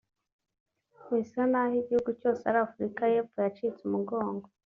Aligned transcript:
Bisa 1.11 1.41
n’aho 1.51 1.73
igihugu 1.81 2.09
cyose 2.19 2.41
cya 2.45 2.61
Africa 2.67 3.01
y’Epfo 3.13 3.35
cyacitse 3.39 3.81
umugongo 3.85 4.45